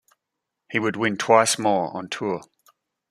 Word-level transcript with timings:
He 0.71 0.79
would 0.79 0.95
win 0.95 1.15
twice 1.15 1.59
more 1.59 1.95
on 1.95 2.09
tour. 2.09 2.41